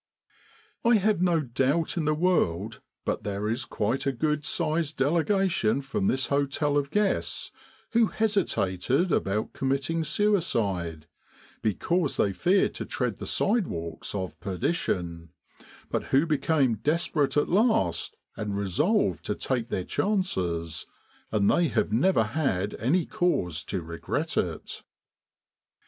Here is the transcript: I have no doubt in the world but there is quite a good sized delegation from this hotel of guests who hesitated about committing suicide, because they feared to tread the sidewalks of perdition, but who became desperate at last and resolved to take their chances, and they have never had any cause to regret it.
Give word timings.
I 0.83 0.95
have 0.95 1.21
no 1.21 1.41
doubt 1.41 1.95
in 1.95 2.05
the 2.05 2.15
world 2.15 2.81
but 3.05 3.21
there 3.21 3.47
is 3.47 3.65
quite 3.65 4.07
a 4.07 4.11
good 4.11 4.43
sized 4.43 4.97
delegation 4.97 5.79
from 5.81 6.07
this 6.07 6.25
hotel 6.25 6.75
of 6.75 6.89
guests 6.89 7.51
who 7.91 8.07
hesitated 8.07 9.11
about 9.11 9.53
committing 9.53 10.03
suicide, 10.03 11.05
because 11.61 12.17
they 12.17 12.33
feared 12.33 12.73
to 12.73 12.85
tread 12.87 13.17
the 13.17 13.27
sidewalks 13.27 14.15
of 14.15 14.39
perdition, 14.39 15.29
but 15.91 16.05
who 16.05 16.25
became 16.25 16.77
desperate 16.77 17.37
at 17.37 17.47
last 17.47 18.17
and 18.35 18.57
resolved 18.57 19.23
to 19.25 19.35
take 19.35 19.69
their 19.69 19.85
chances, 19.85 20.87
and 21.31 21.47
they 21.47 21.67
have 21.67 21.91
never 21.91 22.23
had 22.23 22.73
any 22.79 23.05
cause 23.05 23.63
to 23.65 23.83
regret 23.83 24.35
it. 24.35 24.81